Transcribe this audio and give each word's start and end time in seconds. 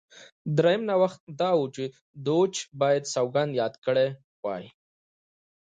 درېیم 0.57 0.81
نوښت 0.89 1.21
دا 1.39 1.49
و 1.59 1.63
دوج 2.25 2.53
باید 2.79 3.03
سوګند 3.13 3.51
یاد 3.61 3.73
کړی 3.85 4.07
وای. 4.43 4.65